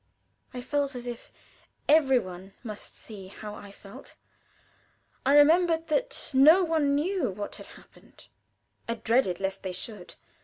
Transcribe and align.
I 0.51 0.61
felt 0.61 0.95
as 0.95 1.05
if 1.05 1.31
every 1.87 2.17
one 2.17 2.53
must 2.63 2.95
see 2.95 3.27
how 3.27 3.53
I 3.53 3.71
felt. 3.71 4.15
I 5.27 5.35
remembered 5.37 5.89
that 5.89 6.31
no 6.33 6.63
one 6.63 6.95
knew 6.95 7.29
what 7.29 7.57
had 7.57 7.67
happened; 7.77 8.27
I 8.89 8.95
dreaded 8.95 9.39
lest 9.39 9.61
they 9.61 9.73
should. 9.73 10.15